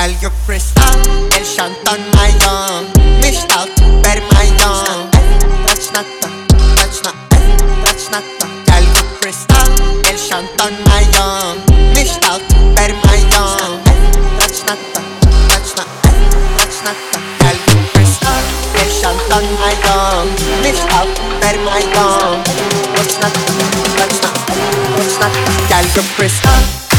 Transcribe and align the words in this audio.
Gelge 0.00 0.30
Kristall, 0.46 1.00
el 1.36 1.44
şantan 1.56 2.00
mayon 2.16 2.84
Mishtal, 3.22 3.68
per 4.02 4.22
mayon 4.32 5.10
Rachnata, 5.68 6.28
rachna, 6.80 7.12
rachnata 7.84 8.46
Gelge 8.66 9.02
Kristall, 9.20 9.72
el 10.10 10.18
şantan 10.28 10.74
mayon 10.88 11.56
Mishtal, 11.94 12.40
per 12.76 12.92
mayon 13.04 13.72
Rachnata, 14.40 15.00
rachna, 15.52 15.84
rachnata 16.58 17.18
Gelge 17.40 17.74
Kristall, 17.92 18.44
el 18.82 18.90
şantan 19.00 19.44
mayon 19.60 20.28
Mishtal, 20.62 21.08
per 21.40 21.56
mayon 21.66 22.38
Rachnata, 22.96 23.52
rachna, 23.98 24.30
rachnata 24.96 25.52
Gelge 25.68 26.02
Kristall 26.16 26.89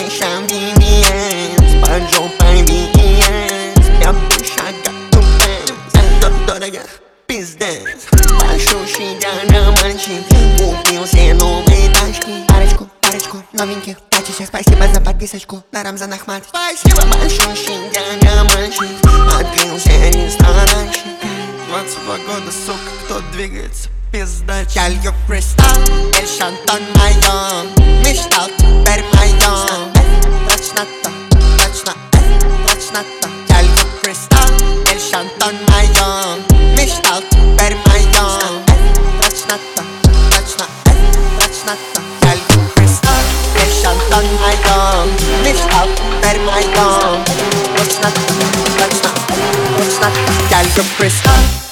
Мешал 0.00 0.42
DBS, 0.48 1.80
поджал 1.80 2.28
по 2.38 2.44
Я 4.00 4.12
бы 4.12 4.44
шага 4.44 4.90
тупец, 5.10 5.72
зато 5.92 6.32
дорого 6.46 6.82
пиздец 7.26 8.06
Большущий 8.40 9.18
дяномальчик, 9.20 10.24
купил 10.58 11.04
все 11.04 11.34
новые 11.34 11.90
Парочку, 12.48 12.88
парочку 13.02 13.42
новеньких 13.52 13.96
Спасибо 14.46 14.88
за 14.92 15.00
подписочку 15.00 15.62
на 15.72 15.82
Рамзан 15.82 16.12
Ахмат 16.12 16.42
Спасибо, 16.48 17.02
большущий 17.06 17.76
дяномальчик 17.92 18.88
Открылся 19.38 19.90
ресторанчик 20.08 21.02
22 21.68 22.16
года, 22.16 22.50
сука, 22.50 22.90
кто 23.04 23.20
двигается 23.32 23.88
пизда 24.12 24.64
Чалью 24.66 25.12
кристалл, 25.26 25.80
и 26.10 26.26
шантон 26.26 26.82
моё 26.96 27.64
Мечтал 28.04 28.48
rachna, 40.52 40.66
rachnata 41.38 42.00
Gelge 42.20 42.72
Kristall, 42.74 43.24
el 43.56 43.70
şantan 43.82 44.24
mayon 44.40 45.08
Mishtal, 45.42 45.88
per 46.20 46.38
mayon 46.40 47.24
Rachnata, 47.76 48.20
rachna, 48.78 49.10
rachnata 49.78 50.32
Gelge 50.50 50.82
Kristall 50.98 51.71